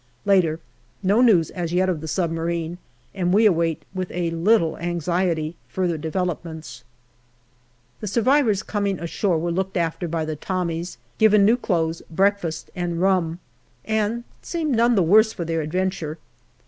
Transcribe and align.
Later: 0.25 0.59
No 1.03 1.21
news 1.21 1.51
as 1.51 1.71
yet 1.71 1.87
of 1.87 2.01
the 2.01 2.07
submarine, 2.07 2.79
and 3.13 3.31
we 3.31 3.45
await 3.45 3.83
with 3.93 4.09
a 4.09 4.31
little 4.31 4.75
anxiety 4.79 5.55
further 5.67 5.95
developments. 5.95 6.83
The 7.99 8.07
survivors 8.07 8.63
coming 8.63 8.97
ashore 8.99 9.37
were 9.37 9.51
looked 9.51 9.77
after 9.77 10.07
by 10.07 10.25
the 10.25 10.35
Tommies, 10.35 10.97
given 11.19 11.45
new 11.45 11.55
clothes, 11.55 12.01
breakfast, 12.09 12.71
and 12.75 12.99
rum, 12.99 13.37
and 13.85 14.23
seemed 14.41 14.71
none 14.75 14.95
the 14.95 15.03
worse 15.03 15.33
for 15.33 15.45
their 15.45 15.61
adventure. 15.61 16.17